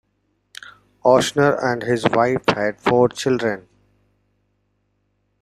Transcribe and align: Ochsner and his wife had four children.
Ochsner 1.05 1.63
and 1.63 1.83
his 1.83 2.09
wife 2.09 2.41
had 2.55 2.81
four 2.81 3.09
children. 3.09 3.67